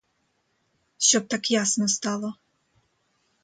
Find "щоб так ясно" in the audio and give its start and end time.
0.97-1.87